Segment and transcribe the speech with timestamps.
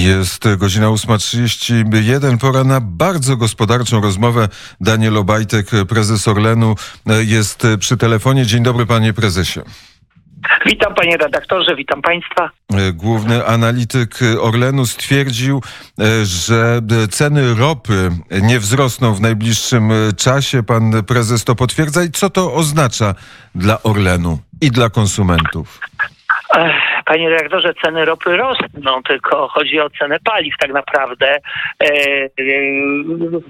[0.00, 2.38] Jest godzina 8.31.
[2.38, 4.48] Pora na bardzo gospodarczą rozmowę.
[4.80, 6.74] Daniel Obajtek, prezes Orlenu,
[7.06, 8.46] jest przy telefonie.
[8.46, 9.60] Dzień dobry, panie prezesie.
[10.66, 12.50] Witam panie redaktorze, witam państwa.
[12.92, 15.62] Główny analityk Orlenu stwierdził,
[16.22, 16.80] że
[17.10, 18.10] ceny ropy
[18.42, 20.62] nie wzrosną w najbliższym czasie.
[20.62, 22.04] Pan prezes to potwierdza.
[22.04, 23.14] I co to oznacza
[23.54, 25.80] dla Orlenu i dla konsumentów?
[27.04, 31.38] Panie redaktorze, ceny ropy rosną, tylko chodzi o cenę paliw tak naprawdę.
[31.82, 32.28] E, e,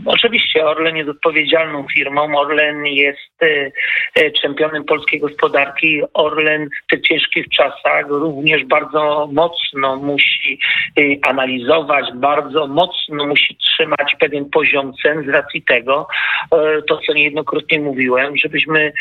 [0.07, 3.71] oczywiście Orlen jest odpowiedzialną firmą, Orlen jest e,
[4.15, 6.03] e, czempionem polskiej gospodarki.
[6.15, 10.59] Orlen w tych ciężkich czasach również bardzo mocno musi
[10.99, 16.07] e, analizować, bardzo mocno musi trzymać pewien poziom cen z racji tego,
[16.53, 18.93] e, to co niejednokrotnie mówiłem, żebyśmy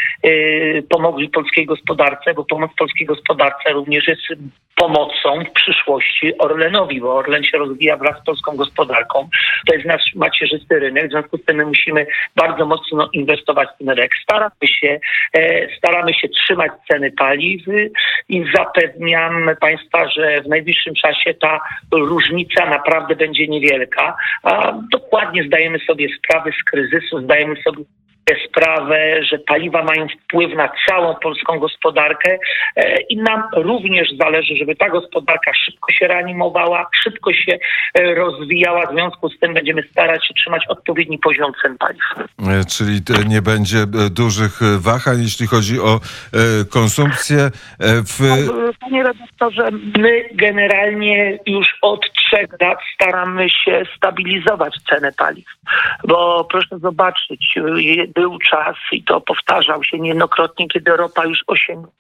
[0.90, 4.21] pomogli polskiej gospodarce, bo pomoc polskiej gospodarce również jest
[4.79, 9.29] pomocą w przyszłości Orlenowi, bo Orlen się rozwija wraz z polską gospodarką.
[9.67, 13.77] To jest nasz macierzysty rynek, w związku z tym my musimy bardzo mocno inwestować w
[13.77, 14.12] ten rynek.
[14.23, 14.99] Staramy się,
[15.34, 17.62] e, staramy się trzymać ceny paliw
[18.29, 21.60] i zapewniam Państwa, że w najbliższym czasie ta
[21.91, 24.15] różnica naprawdę będzie niewielka.
[24.43, 27.84] A dokładnie zdajemy sobie sprawę z kryzysu, zdajemy sobie
[28.48, 32.38] sprawę, że paliwa mają wpływ na całą polską gospodarkę
[32.76, 37.60] e, i nam również zależy, żeby ta gospodarka szybko się reanimowała, szybko się
[37.94, 38.88] e, rozwijała.
[38.88, 42.04] W związku z tym będziemy starać się trzymać odpowiedni poziom cen paliw.
[42.40, 46.00] E, czyli nie będzie dużych wahań, jeśli chodzi o
[46.70, 47.50] konsumpcję.
[47.80, 48.20] W...
[48.80, 55.46] Panie redaktorze, my generalnie już od trzech lat staramy się stabilizować cenę paliw,
[56.07, 57.55] bo proszę zobaczyć,
[58.20, 61.39] był czas i to powtarzał się niejednokrotnie, kiedy ropa już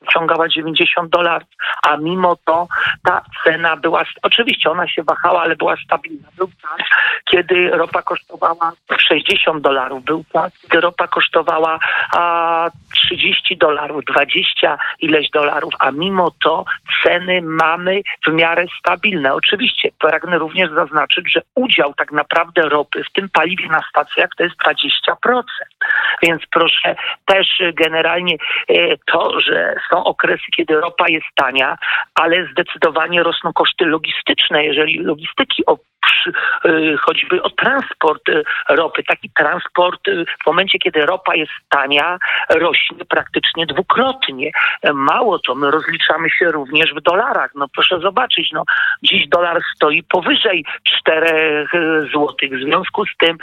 [0.07, 1.47] osiągała 90 dolarów,
[1.83, 2.67] a mimo to
[3.03, 6.27] ta cena była, oczywiście ona się wahała, ale była stabilna.
[6.37, 6.87] Był czas,
[7.31, 11.79] kiedy ropa kosztowała 60 dolarów, był czas, kiedy ropa kosztowała
[12.13, 12.69] a,
[13.09, 16.65] 30 dolarów, 20 ileś dolarów, a mimo to
[17.03, 19.33] ceny mamy w miarę stabilne.
[19.33, 24.43] Oczywiście pragnę również zaznaczyć, że udział tak naprawdę ropy w tym paliwie na stacjach to
[24.43, 24.55] jest
[25.25, 25.43] 20%.
[26.23, 26.95] Więc proszę
[27.25, 28.35] też generalnie
[28.69, 31.77] e, to, że są okresy, kiedy ropa jest tania,
[32.15, 34.65] ale zdecydowanie rosną koszty logistyczne.
[34.65, 35.65] Jeżeli logistyki
[36.99, 39.03] choćby o transport y, ropy.
[39.03, 42.17] Taki transport y, w momencie, kiedy ropa jest tania,
[42.49, 44.51] rośnie praktycznie dwukrotnie.
[44.93, 47.51] Mało to, my rozliczamy się również w dolarach.
[47.55, 48.63] No proszę zobaczyć, no
[49.03, 51.67] dziś dolar stoi powyżej 4
[52.11, 52.51] złotych.
[52.51, 53.37] W związku z tym,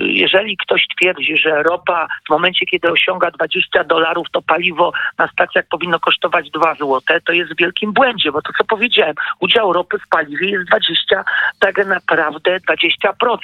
[0.00, 5.64] jeżeli ktoś twierdzi, że ropa w momencie, kiedy osiąga 20 dolarów, to paliwo na stacjach
[5.70, 9.98] powinno kosztować 2 złote, to jest w wielkim błędzie, bo to co powiedziałem, udział ropy
[9.98, 11.24] w paliwie jest 20
[11.58, 13.38] tak naprawdę 20%.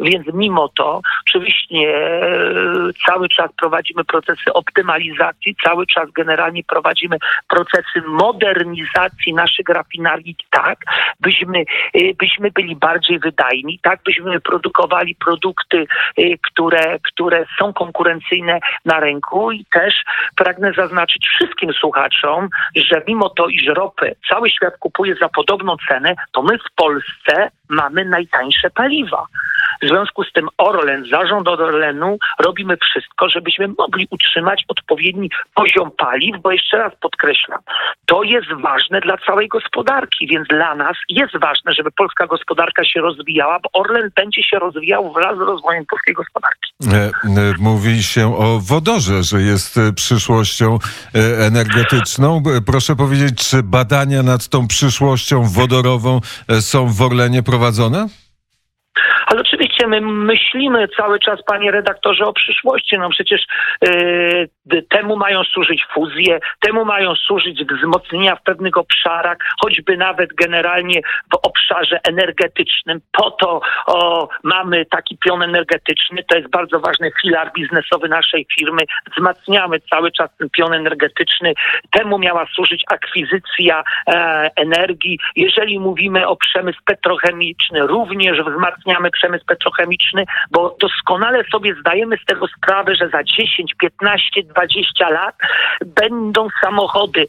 [0.00, 2.30] Więc mimo to oczywiście e,
[3.06, 7.16] cały czas prowadzimy procesy optymalizacji, cały czas generalnie prowadzimy
[7.48, 10.78] procesy modernizacji naszych rafinerii tak,
[11.20, 11.58] byśmy,
[11.94, 15.86] e, byśmy byli bardziej wydajni, tak byśmy produkowali produkty,
[16.16, 19.94] e, które, które są konkurencyjne na rynku i też
[20.36, 26.14] pragnę zaznaczyć wszystkim słuchaczom, że mimo to, iż ropę cały świat kupuje za podobną cenę,
[26.32, 27.25] to my w Polsce
[27.68, 29.26] mamy najtańsze paliwa.
[29.82, 36.42] W związku z tym Orlen, zarząd Orlenu robimy wszystko, żebyśmy mogli utrzymać odpowiedni poziom paliw,
[36.42, 37.60] bo jeszcze raz podkreślam,
[38.06, 43.00] to jest ważne dla całej gospodarki, więc dla nas jest ważne, żeby polska gospodarka się
[43.00, 46.72] rozwijała, bo Orlen będzie się rozwijał wraz z rozwojem polskiej gospodarki.
[46.92, 47.10] E, e,
[47.58, 50.78] mówi się o wodorze, że jest e, przyszłością
[51.40, 52.42] energetyczną.
[52.66, 56.20] Proszę powiedzieć, czy badania nad tą przyszłością wodorową
[56.60, 58.08] są w Orlenie prowadzone?
[59.26, 62.98] Ale oczywiście my myślimy cały czas, panie redaktorze, o przyszłości.
[62.98, 63.46] No przecież
[63.82, 71.00] yy, temu mają służyć fuzje, temu mają służyć wzmocnienia w pewnych obszarach, choćby nawet generalnie
[71.32, 73.00] w obszarze energetycznym.
[73.12, 76.24] Po to o, mamy taki pion energetyczny.
[76.28, 78.82] To jest bardzo ważny filar biznesowy naszej firmy.
[79.16, 81.54] Wzmacniamy cały czas ten pion energetyczny.
[81.90, 85.18] Temu miała służyć akwizycja e, energii.
[85.36, 89.65] Jeżeli mówimy o przemysł petrochemiczny, również wzmacniamy przemysł petrochemiczny,
[90.50, 95.34] bo doskonale sobie zdajemy z tego sprawę, że za 10, 15, 20 lat
[95.86, 97.26] będą samochody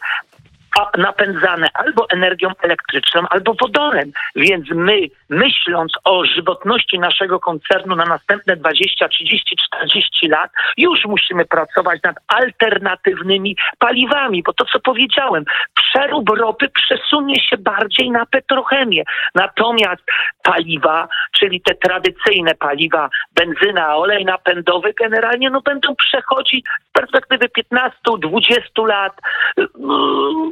[0.98, 4.12] napędzane albo energią elektryczną, albo wodorem.
[4.36, 11.46] Więc my, myśląc o żywotności naszego koncernu na następne 20, 30, 40 lat, już musimy
[11.46, 15.44] pracować nad alternatywnymi paliwami, bo to, co powiedziałem,
[15.74, 19.04] przerób ropy przesunie się bardziej na petrochemię.
[19.36, 20.04] Natomiast
[20.44, 21.08] paliwa,
[21.40, 29.14] czyli te tradycyjne paliwa, benzyna, olej napędowy, generalnie no, będą przechodzić z perspektywy 15-20 lat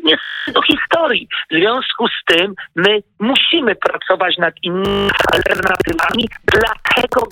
[0.03, 0.14] nie
[0.47, 1.27] do historii.
[1.51, 7.27] W związku z tym my musimy pracować nad innymi alternatywami, dlatego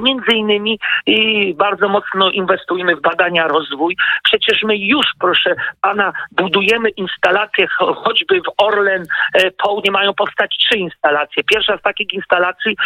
[0.00, 3.96] Między innymi i bardzo mocno inwestujemy w badania, rozwój.
[4.24, 10.78] Przecież my już, proszę pana, budujemy instalacje, choćby w Orlen e, Południe mają powstać trzy
[10.78, 11.44] instalacje.
[11.44, 12.76] Pierwsza z takich instalacji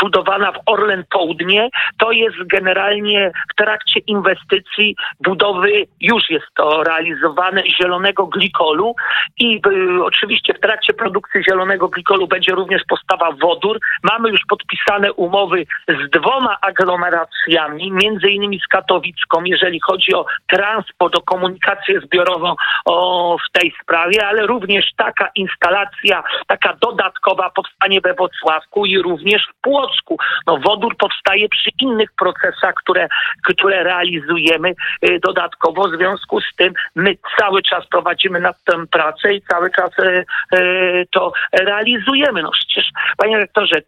[0.00, 1.68] budowana w Orlen Południe
[1.98, 8.94] to jest generalnie w trakcie inwestycji budowy, już jest to realizowane, zielonego glikolu
[9.38, 13.78] i y, oczywiście w trakcie produkcji zielonego glikolu będzie również postawa wodór.
[14.02, 21.16] Mamy już podpisane umowy z dwoma aglomeracjami, między innymi z Katowicką, jeżeli chodzi o transport,
[21.16, 28.14] o komunikację zbiorową o, w tej sprawie, ale również taka instalacja, taka dodatkowa powstanie we
[28.14, 30.18] Wrocławku i również w Płocku.
[30.46, 33.08] No, wodór powstaje przy innych procesach, które,
[33.44, 34.74] które realizujemy
[35.04, 35.88] y, dodatkowo.
[35.88, 40.24] W związku z tym my cały czas prowadzimy nad tym pracę i cały czas y,
[40.54, 42.42] y, to realizujemy.
[42.42, 43.82] No przecież, panie rektorze,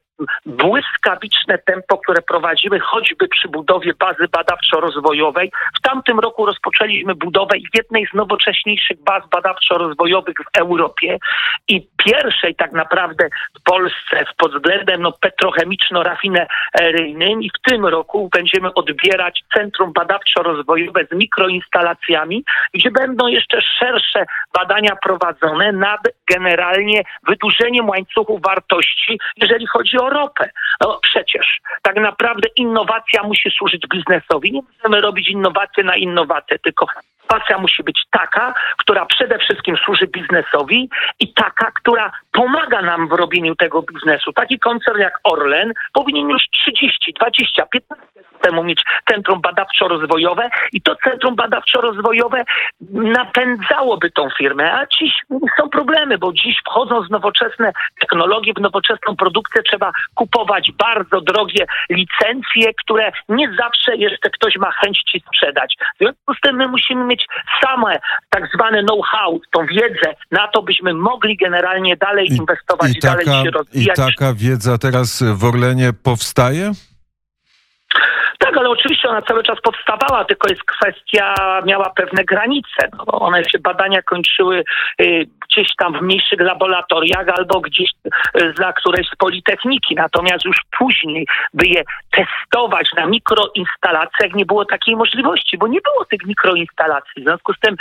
[0.46, 5.50] błyskawiczne tempo, które prowadzimy choćby przy budowie bazy badawczo-rozwojowej.
[5.78, 11.19] W tamtym roku rozpoczęliśmy budowę jednej z nowocześniejszych baz badawczo-rozwojowych w Europie
[11.69, 13.28] i pierwszej tak naprawdę
[13.61, 21.14] w Polsce pod względem no, petrochemiczno-rafineryjnym i w tym roku będziemy odbierać centrum badawczo-rozwojowe z
[21.14, 22.44] mikroinstalacjami,
[22.75, 24.25] gdzie będą jeszcze szersze
[24.55, 26.00] badania prowadzone nad
[26.31, 30.51] generalnie wydłużeniem łańcuchu wartości, jeżeli chodzi o ropę.
[30.81, 34.53] No przecież tak naprawdę innowacja musi służyć biznesowi.
[34.53, 36.87] Nie możemy robić innowacje na innowacje, tylko
[37.31, 40.91] innowacja musi być taka, która przede wszystkim służy biznesowi
[41.21, 44.32] i taka, która pomaga nam w robieniu tego biznesu.
[44.32, 48.11] Taki koncern jak Orlen powinien już 30, 20, 15
[48.41, 52.44] temu mieć centrum badawczo-rozwojowe i to centrum badawczo-rozwojowe
[52.91, 54.73] napędzałoby tą firmę.
[54.73, 55.12] A dziś
[55.56, 61.67] są problemy, bo dziś wchodząc w nowoczesne technologie, w nowoczesną produkcję trzeba kupować bardzo drogie
[61.91, 65.77] licencje, które nie zawsze jeszcze ktoś ma chęć ci sprzedać.
[65.94, 67.19] W związku z tym my musimy mieć
[67.64, 67.99] same
[68.31, 73.00] tak zwane know-how, tą wiedzę na to, byśmy mogli generalnie dalej I, inwestować i, i
[73.00, 73.99] dalej się rozwijać.
[73.99, 76.72] I taka wiedza teraz w Orlenie powstaje?
[78.70, 81.34] Oczywiście ona cały czas powstawała, tylko jest kwestia,
[81.67, 82.88] miała pewne granice.
[82.99, 84.64] No, one się badania kończyły
[85.00, 87.90] y, gdzieś tam w mniejszych laboratoriach albo gdzieś
[88.37, 89.94] y, za którejś z politechniki.
[89.94, 96.05] Natomiast już później, by je testować na mikroinstalacjach, nie było takiej możliwości, bo nie było
[96.05, 97.22] tych mikroinstalacji.
[97.22, 97.76] W związku z tym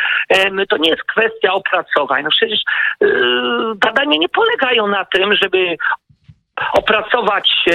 [0.59, 2.23] y, to nie jest kwestia opracowań.
[2.23, 2.59] No przecież
[3.03, 3.07] y,
[3.75, 5.77] badania nie polegają na tym, żeby
[6.73, 7.65] opracować,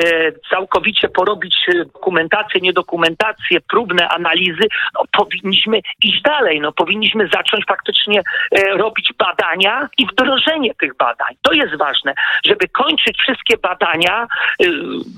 [0.50, 4.64] całkowicie porobić dokumentację, niedokumentację, próbne analizy,
[4.94, 6.60] no, powinniśmy iść dalej.
[6.60, 11.34] No, powinniśmy zacząć faktycznie e, robić badania i wdrożenie tych badań.
[11.42, 12.14] To jest ważne,
[12.46, 14.26] żeby kończyć wszystkie badania e,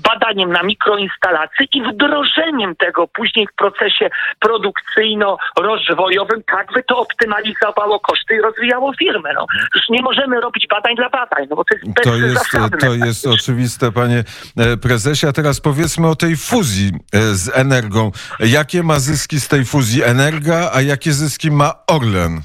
[0.03, 4.09] badaniem na mikroinstalacji i wdrożeniem tego później w procesie
[4.39, 9.33] produkcyjno-rozwojowym, tak by to optymalizowało koszty i rozwijało firmę.
[9.33, 9.45] No.
[9.75, 13.27] Już nie możemy robić badań dla badań, no bo to jest to jest, to jest
[13.27, 14.23] oczywiście oczywiste, panie
[14.57, 15.27] e, prezesie.
[15.27, 18.11] A teraz powiedzmy o tej fuzji e, z Energią.
[18.39, 22.41] Jakie ma zyski z tej fuzji Energa, a jakie zyski ma Orlen?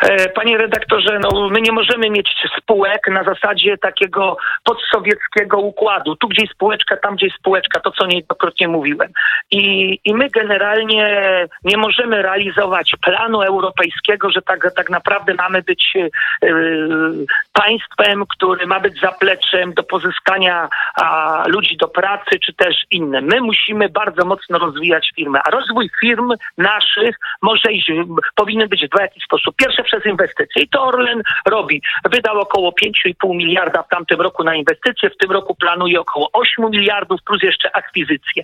[0.00, 6.16] E, panie redaktorze, no, my nie możemy mieć spółek na zasadzie takiego podsowieckiego układu.
[6.16, 9.08] Tu gdzieś spółeczka, tam gdzieś spółeczka, to co niejednokrotnie mówiłem.
[9.50, 11.20] I, I my generalnie
[11.64, 18.80] nie możemy realizować planu europejskiego, że tak, tak naprawdę mamy być yy, państwem, który ma
[18.80, 23.20] być zapleczem do pozyskania a, ludzi do pracy, czy też inne.
[23.20, 27.92] My musimy bardzo mocno rozwijać firmę, a rozwój firm naszych może iść,
[28.34, 29.56] powinien być w dwa jakiś sposób.
[29.56, 31.82] Pierwsze przez inwestycje i to Orlen robi.
[32.04, 36.70] Wydał około 5,5 miliarda w tamtym roku na inwestycje, w tym roku planuje około 8
[36.70, 38.42] miliardów plus jeszcze akwizycje.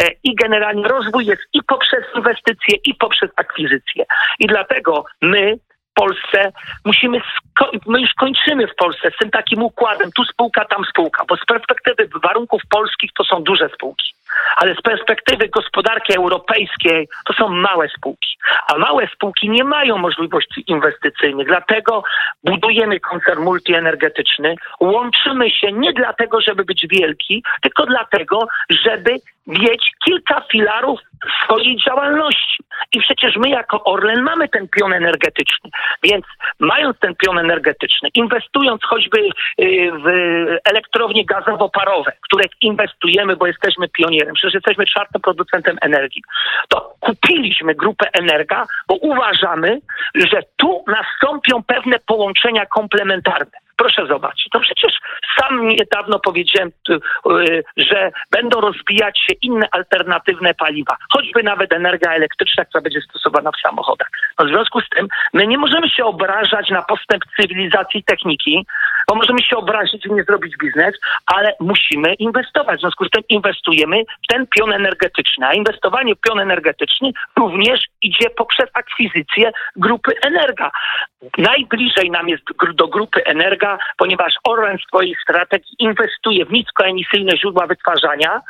[0.00, 4.04] E, I generalnie rozwój jest i poprzez inwestycje, i poprzez akwizycje.
[4.38, 5.58] I dlatego my
[5.94, 6.52] Polsce
[6.84, 7.20] musimy,
[7.86, 11.44] my już kończymy w Polsce z tym takim układem, tu spółka, tam spółka, bo z
[11.44, 14.14] perspektywy warunków polskich to są duże spółki,
[14.56, 18.36] ale z perspektywy gospodarki europejskiej to są małe spółki,
[18.68, 22.02] a małe spółki nie mają możliwości inwestycyjnych, dlatego
[22.44, 28.38] budujemy koncern multienergetyczny, łączymy się nie dlatego, żeby być wielki, tylko dlatego,
[28.70, 31.00] żeby mieć kilka filarów
[31.44, 32.64] swojej działalności.
[32.92, 35.70] I przecież my jako Orlen mamy ten pion energetyczny.
[36.02, 36.24] Więc
[36.60, 40.06] mając ten pion energetyczny, inwestując choćby y, w
[40.64, 43.88] elektrownie gazowo-parowe, które inwestujemy, bo jesteśmy
[44.34, 46.22] przecież jesteśmy czwartym producentem energii,
[46.68, 49.78] to kupiliśmy grupę Energa, bo uważamy,
[50.14, 53.58] że tu nastąpią pewne połączenia komplementarne.
[53.76, 54.92] Proszę zobaczyć, to przecież
[55.40, 56.94] sam niedawno powiedziałem, y,
[57.30, 63.50] y, że będą rozwijać się inne alternatywne paliwa, choćby nawet energia elektryczna, która będzie stosowana
[63.50, 64.08] w samochodach.
[64.38, 68.66] No w związku z tym my nie możemy się obrażać na postęp cywilizacji techniki,
[69.12, 70.94] bo możemy się obrazić i nie zrobić biznes,
[71.26, 72.78] ale musimy inwestować.
[72.78, 77.80] W związku z tym inwestujemy w ten pion energetyczny, a inwestowanie w pion energetyczny również
[78.02, 80.70] idzie poprzez akwizycję grupy Energa.
[81.38, 82.42] Najbliżej nam jest
[82.74, 88.40] do grupy Energa, ponieważ Orlen w swojej strategii inwestuje w niskoemisyjne źródła wytwarzania,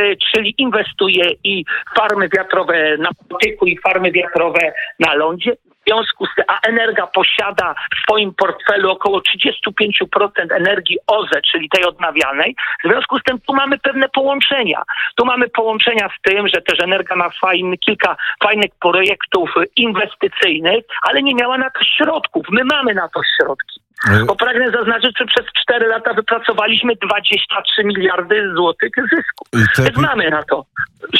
[0.00, 1.64] y, czyli inwestuje i
[1.96, 5.56] farmy wiatrowe na Bałtyku i farmy wiatrowe na lądzie.
[5.86, 11.84] Związku z tym, a Energa posiada w swoim portfelu około 35% energii OZE, czyli tej
[11.84, 12.56] odnawialnej.
[12.84, 14.82] W związku z tym tu mamy pewne połączenia.
[15.16, 21.22] Tu mamy połączenia z tym, że też Energa ma fajny, kilka fajnych projektów inwestycyjnych, ale
[21.22, 22.46] nie miała na to środków.
[22.50, 23.85] My mamy na to środki.
[24.26, 29.44] Bo pragnę zaznaczyć, że przez 4 lata wypracowaliśmy 23 miliardy złotych zysku.
[29.76, 30.64] Te Więc mamy na to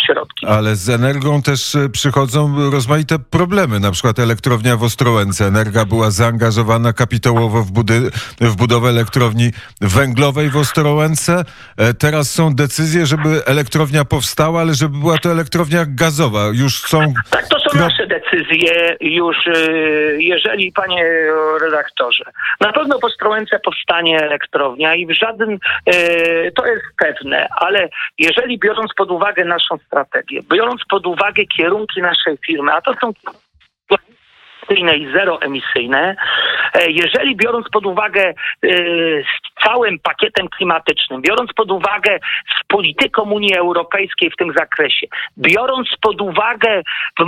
[0.06, 0.46] środki.
[0.46, 3.80] Ale z energią też e, przychodzą rozmaite problemy.
[3.80, 5.44] Na przykład elektrownia w Ostrołęce.
[5.46, 9.50] Energa była zaangażowana kapitałowo w, budy- w budowę elektrowni
[9.80, 11.44] węglowej w Ostrołęce.
[11.76, 16.44] E, Teraz są decyzje, żeby elektrownia powstała, ale żeby była to elektrownia gazowa.
[16.52, 17.14] Już są...
[17.30, 21.04] Tak, to są nasze decyzje już, y, jeżeli, panie
[21.60, 22.24] redaktorze.
[22.60, 25.59] Na pewno po Ostrołęce powstanie elektrownia i w żaden,
[26.54, 32.38] to jest pewne, ale jeżeli biorąc pod uwagę naszą strategię, biorąc pod uwagę kierunki naszej
[32.47, 33.12] firmy, a to są
[34.68, 36.16] emisyjne i zeroemisyjne,
[36.75, 38.35] e, jeżeli biorąc pod uwagę e,
[39.23, 42.18] z całym pakietem klimatycznym, biorąc pod uwagę
[42.61, 45.06] z polityką Unii Europejskiej w tym zakresie,
[45.38, 47.25] biorąc pod uwagę, e,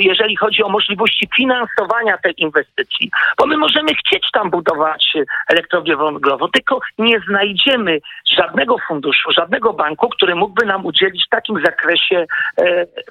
[0.00, 5.12] jeżeli chodzi o możliwości finansowania tej inwestycji, bo my możemy chcieć tam budować
[5.48, 7.98] elektrownię węglową, tylko nie znajdziemy
[8.36, 12.26] żadnego funduszu, żadnego banku, który mógłby nam udzielić w takim zakresie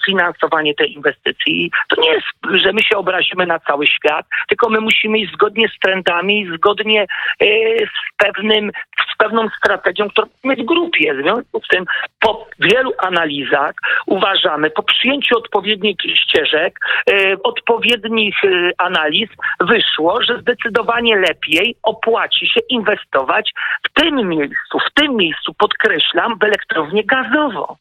[0.06, 1.72] finansowanie tej inwestycji.
[1.88, 5.68] To nie jest, że my się obrazimy na cały świat, tylko my musimy iść zgodnie
[5.68, 7.46] z trendami, zgodnie e,
[7.80, 8.72] z pewnym,
[9.14, 11.14] z pewną strategią, którą mamy w grupie.
[11.14, 11.86] W związku z tym
[12.20, 13.74] po wielu analizach
[14.06, 16.80] uważamy, po przyjęciu odpowiednich ścieżek,
[17.12, 23.52] e, odpowiednich e, analiz wyszło, że zdecydowanie lepiej opłaci się inwestować
[23.84, 27.76] w tym miejscu, w tym miejscu podkreślam, w elektrownię gazową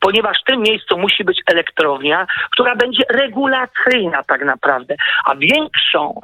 [0.00, 4.94] ponieważ w tym miejscu musi być elektrownia, która będzie regulacyjna tak naprawdę,
[5.24, 6.20] a większą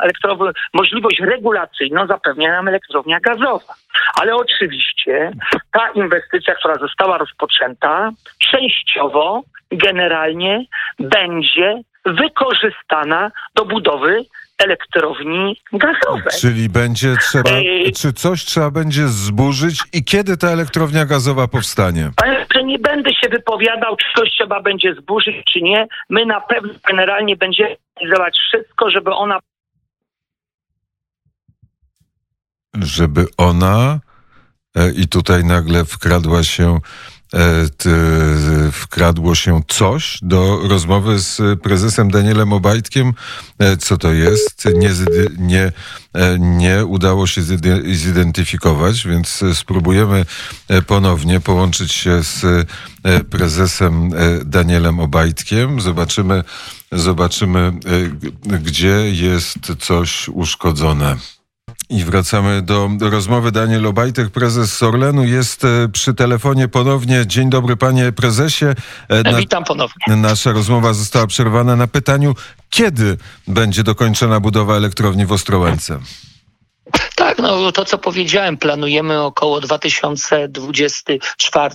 [0.73, 3.75] możliwość regulacyjną zapewnia nam elektrownia gazowa.
[4.21, 5.31] Ale oczywiście
[5.73, 10.65] ta inwestycja, która została rozpoczęta, częściowo, generalnie
[10.99, 14.25] będzie wykorzystana do budowy
[14.59, 16.41] elektrowni gazowej.
[16.41, 17.51] Czyli będzie trzeba...
[17.51, 17.93] Ej.
[17.93, 22.11] Czy coś trzeba będzie zburzyć i kiedy ta elektrownia gazowa powstanie?
[22.17, 25.87] Panie, że nie będę się wypowiadał, czy coś trzeba będzie zburzyć, czy nie.
[26.11, 29.39] My na pewno generalnie będziemy realizować wszystko, żeby ona
[32.83, 34.01] żeby ona
[34.77, 36.81] e, i tutaj nagle wkradła się e,
[38.73, 43.15] wkradło się coś do rozmowy z prezesem Danielem Obajtkiem.
[43.59, 44.65] E, Co to jest?
[44.75, 44.91] Nie,
[45.39, 45.73] nie,
[46.13, 50.27] e, nie udało się zide- zidentyfikować, więc e, spróbujemy
[50.69, 52.45] e, ponownie połączyć się z
[53.05, 55.81] e, prezesem e, Danielem Obajtkiem.
[55.81, 56.45] Zobaczymy,
[56.93, 57.73] zobaczymy
[58.53, 61.17] e, gdzie jest coś uszkodzone.
[61.95, 63.53] I wracamy do rozmowy.
[63.53, 67.27] Daniel Obajtek, prezes Orlenu, jest e, przy telefonie ponownie.
[67.27, 68.65] Dzień dobry, panie prezesie.
[69.09, 70.17] E, Na, Witam ponownie.
[70.17, 72.35] nasza rozmowa została przerwana na pytaniu,
[72.71, 73.17] kiedy
[73.49, 75.99] będzie dokończona budowa elektrowni w Ostrołęce?
[77.15, 81.75] Tak, no to co powiedziałem, planujemy około 2024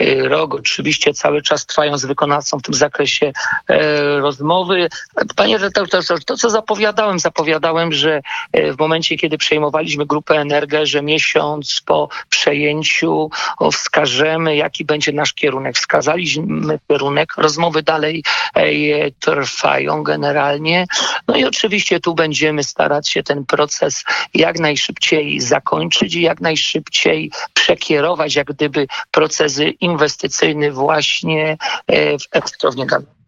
[0.00, 0.54] y, rok.
[0.54, 3.32] Oczywiście cały czas trwają z wykonawcą w tym zakresie
[3.68, 4.88] e, rozmowy.
[5.36, 11.02] Panie redaktorze, to co zapowiadałem, zapowiadałem, że e, w momencie, kiedy przejmowaliśmy grupę Energę, że
[11.02, 13.30] miesiąc po przejęciu
[13.72, 15.76] wskażemy, jaki będzie nasz kierunek.
[15.76, 20.86] Wskazaliśmy kierunek, rozmowy dalej e, trwają generalnie.
[21.28, 27.30] No i oczywiście tu będziemy starać się ten proces jak najszybciej zakończyć i jak najszybciej
[27.54, 33.23] przekierować jak gdyby procesy inwestycyjne właśnie e, w elektrownię gazową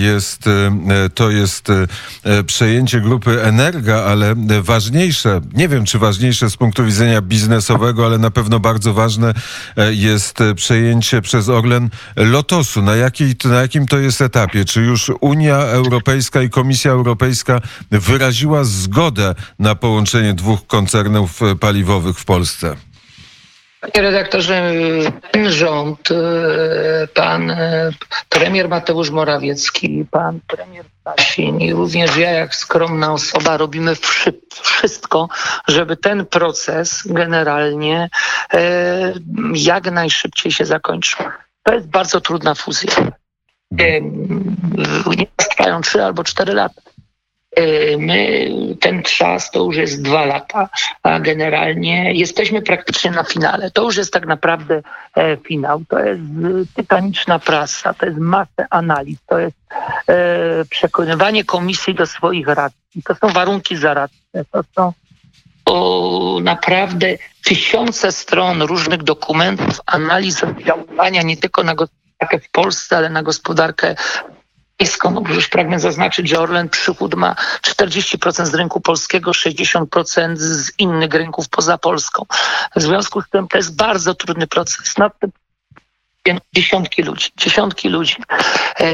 [0.00, 1.70] jest, e, to jest
[2.24, 8.18] e, przejęcie grupy Energa, ale ważniejsze, nie wiem czy ważniejsze z punktu widzenia biznesowego, ale
[8.18, 9.34] na pewno bardzo ważne
[9.90, 12.82] jest przejęcie przez Orlen Lotosu.
[12.82, 14.64] Na, jakiej, na jakim to jest etapie?
[14.64, 22.24] Czy już Unia Europejska i Komisja Europejska wyraziła zgodę na połączenie dwóch koncernów paliwowych w
[22.24, 22.76] Polsce?
[23.80, 24.72] Panie redaktorze,
[25.30, 26.14] ten rząd, e,
[27.14, 27.90] pan e,
[28.28, 33.92] premier Mateusz Morawiecki, pan premier Sasin i również ja, jak skromna osoba, robimy
[34.62, 35.28] wszystko,
[35.68, 38.08] żeby ten proces generalnie
[38.52, 39.12] e,
[39.54, 41.26] jak najszybciej się zakończył.
[41.62, 42.92] To jest bardzo trudna fuzja.
[45.16, 46.82] Nie trwają trzy albo cztery lata.
[47.58, 50.68] Y, my ten czas to już jest dwa lata,
[51.02, 53.70] a generalnie jesteśmy praktycznie na finale.
[53.70, 54.82] To już jest tak naprawdę
[55.16, 55.82] e, finał.
[55.88, 56.22] To jest
[56.74, 59.56] tytaniczna prasa, to jest masę analiz, to jest
[60.08, 63.02] e, przekonywanie komisji do swoich racji.
[63.04, 64.92] To są warunki zaradcze, to są
[65.66, 67.06] o naprawdę
[67.44, 73.96] tysiące stron różnych dokumentów, analiz oddziaływania nie tylko na gospodarkę w Polsce, ale na gospodarkę
[74.80, 75.10] nisko.
[75.10, 81.14] No, już pragnę zaznaczyć, że Orlen przychód ma 40% z rynku polskiego, 60% z innych
[81.14, 82.26] rynków poza Polską.
[82.76, 84.98] W związku z tym to jest bardzo trudny proces.
[84.98, 85.30] Nad tym
[86.54, 88.16] dziesiątki ludzi, dziesiątki ludzi,
[88.80, 88.86] e,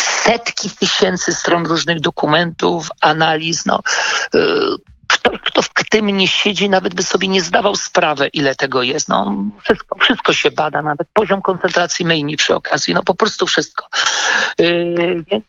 [0.00, 3.66] setki tysięcy stron różnych dokumentów, analiz.
[3.66, 3.80] No,
[4.34, 4.38] e,
[5.06, 9.08] kto, kto w tym nie siedzi, nawet by sobie nie zdawał sprawy, ile tego jest.
[9.08, 13.86] No, wszystko, wszystko się bada, nawet poziom koncentracji myjni przy okazji, no po prostu wszystko.
[14.58, 15.44] Yy, więc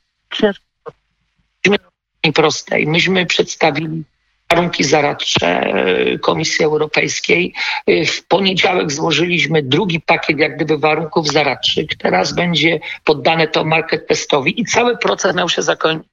[2.33, 2.87] prostej.
[2.87, 4.03] Myśmy przedstawili
[4.51, 5.71] warunki zaradcze
[6.05, 7.53] yy, Komisji Europejskiej.
[7.87, 11.85] Yy, w poniedziałek złożyliśmy drugi pakiet jak gdyby warunków zaradczych.
[11.97, 16.10] Teraz będzie poddane to market testowi i cały proces miał się zakończyć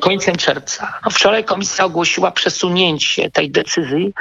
[0.00, 0.98] końcem czerwca.
[1.04, 4.12] No wczoraj komisja ogłosiła przesunięcie tej decyzji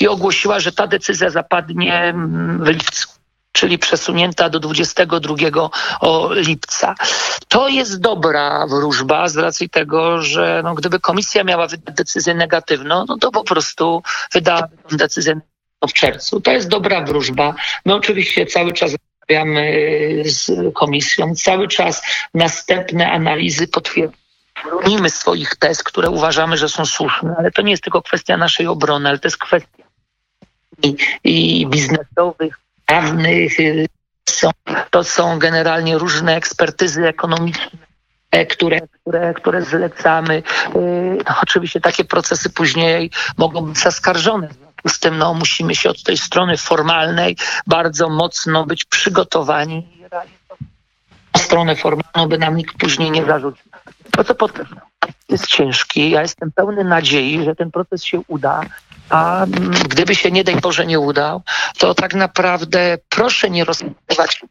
[0.00, 3.18] i ogłosiła, że ta decyzja zapadnie mm, w lipcu
[3.52, 5.34] czyli przesunięta do 22
[6.30, 6.94] lipca.
[7.48, 13.04] To jest dobra wróżba z racji tego, że no, gdyby komisja miała wydać decyzję negatywną,
[13.08, 15.40] no to po prostu wydałaby tę decyzję
[15.88, 16.40] w czerwcu.
[16.40, 17.54] To jest dobra wróżba.
[17.84, 18.92] My oczywiście cały czas
[19.28, 22.02] rozmawiamy z komisją, cały czas
[22.34, 24.18] następne analizy potwierdzają
[24.64, 28.66] bronimy swoich tez, które uważamy, że są słuszne, ale to nie jest tylko kwestia naszej
[28.66, 29.84] obrony, ale to jest kwestia
[30.82, 33.86] i, i biznesowych, prawnych, y,
[34.28, 34.50] są,
[34.90, 37.78] to są generalnie różne ekspertyzy ekonomiczne,
[38.30, 40.42] e, które, które, które zlecamy.
[40.76, 44.48] Y, oczywiście takie procesy później mogą być zaskarżone.
[44.78, 47.36] W związku z tym no, musimy się od tej strony formalnej
[47.66, 50.38] bardzo mocno być przygotowani i realizować
[51.38, 53.70] stronę formalną, by nam nikt później nie zarzucił.
[54.10, 54.80] To, co podkreślam,
[55.28, 56.10] jest ciężki.
[56.10, 58.60] Ja jestem pełny nadziei, że ten proces się uda.
[59.10, 61.42] A mm, gdyby się nie daj Boże nie udał,
[61.78, 64.42] to tak naprawdę proszę nie rozpatrywać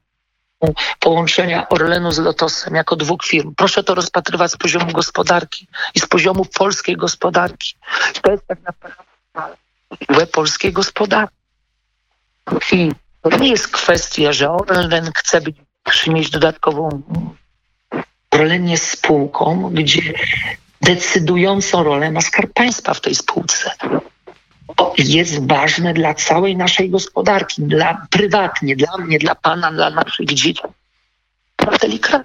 [0.99, 3.53] połączenia Orlenu z Lotosem jako dwóch firm.
[3.57, 7.75] Proszę to rozpatrywać z poziomu gospodarki i z poziomu polskiej gospodarki.
[8.21, 9.07] To jest tak naprawdę
[10.31, 11.35] polskiej gospodarki.
[13.21, 15.55] To nie jest kwestia, że Orlen chce być,
[16.07, 17.01] mieć dodatkową
[18.31, 20.13] Orlen jest spółką, gdzie
[20.81, 23.71] decydującą rolę ma Skarb Państwa w tej spółce.
[24.75, 30.27] To jest ważne dla całej naszej gospodarki, dla prywatnie, dla mnie, dla pana, dla naszych
[30.27, 30.61] dzieci.
[31.57, 32.23] Obywateli kraju.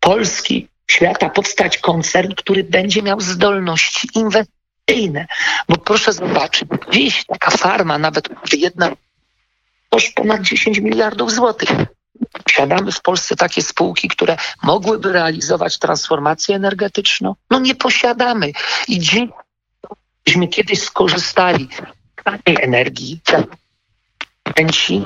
[0.00, 4.53] Polski świata powstać koncern, który będzie miał zdolności inwestycyjne.
[5.68, 8.90] Bo proszę zobaczyć, dziś taka farma, nawet jedna,
[9.90, 11.70] kosztuje ponad 10 miliardów złotych.
[12.44, 17.34] Posiadamy w Polsce takie spółki, które mogłyby realizować transformację energetyczną?
[17.50, 18.52] No nie posiadamy.
[18.88, 21.68] I dzięki kiedyś skorzystali
[22.20, 23.20] z taniej energii,
[24.56, 25.04] chęci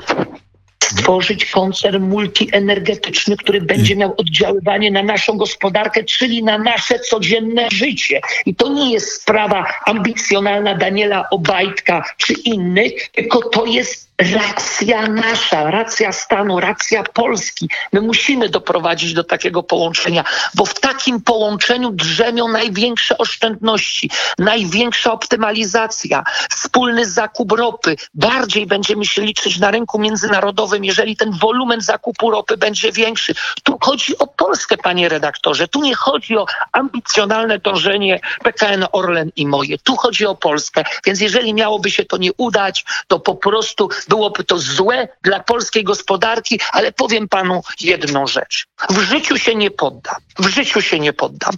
[0.89, 8.21] stworzyć koncern multienergetyczny, który będzie miał oddziaływanie na naszą gospodarkę, czyli na nasze codzienne życie.
[8.45, 15.71] I to nie jest sprawa ambicjonalna Daniela Obajtka czy innych, tylko to jest racja nasza,
[15.71, 17.69] racja stanu, racja Polski.
[17.93, 20.23] My musimy doprowadzić do takiego połączenia,
[20.55, 27.95] bo w takim połączeniu drzemią największe oszczędności, największa optymalizacja, wspólny zakup ropy.
[28.13, 33.35] Bardziej będziemy się liczyć na rynku międzynarodowym, jeżeli ten wolumen zakupu ropy będzie większy.
[33.63, 35.67] Tu chodzi o Polskę, panie redaktorze.
[35.67, 39.77] Tu nie chodzi o ambicjonalne dążenie PKN Orlen i moje.
[39.77, 40.83] Tu chodzi o Polskę.
[41.05, 45.83] Więc jeżeli miałoby się to nie udać, to po prostu byłoby to złe dla polskiej
[45.83, 48.67] gospodarki, ale powiem panu jedną rzecz.
[48.89, 50.15] W życiu się nie poddam.
[50.39, 51.55] W życiu się nie poddam.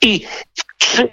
[0.00, 0.26] I
[0.78, 1.08] czy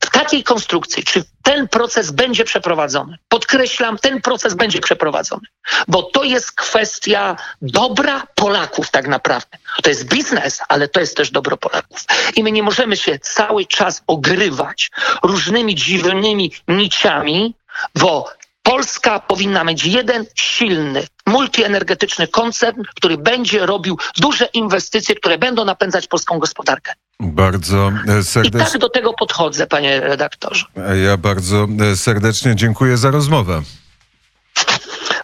[0.00, 3.18] w takiej konstrukcji, czy ten proces będzie przeprowadzony?
[3.28, 5.46] Podkreślam, ten proces będzie przeprowadzony,
[5.88, 9.58] bo to jest kwestia dobra Polaków tak naprawdę.
[9.82, 12.04] To jest biznes, ale to jest też dobro Polaków.
[12.36, 14.90] I my nie możemy się cały czas ogrywać
[15.22, 17.54] różnymi dziwnymi niciami,
[17.94, 18.30] bo
[18.62, 26.06] Polska powinna mieć jeden silny, multienergetyczny koncern, który będzie robił duże inwestycje, które będą napędzać
[26.06, 26.92] polską gospodarkę.
[27.20, 28.70] Bardzo e, I serdecznie.
[28.70, 30.64] tak do tego podchodzę, panie redaktorze.
[31.04, 33.62] Ja bardzo e, serdecznie dziękuję za rozmowę.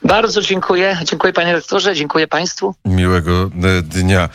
[0.05, 0.99] Bardzo dziękuję.
[1.05, 2.75] Dziękuję panie rektorze, dziękuję państwu.
[2.85, 4.29] Miłego e, dnia.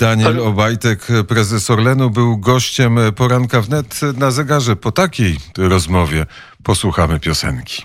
[0.00, 4.76] Daniel Obajtek, prezes Orlenu, był gościem poranka wnet na zegarze.
[4.76, 6.26] Po takiej rozmowie
[6.62, 7.82] posłuchamy piosenki.